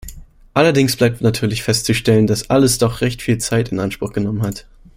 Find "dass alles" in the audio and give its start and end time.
2.25-2.79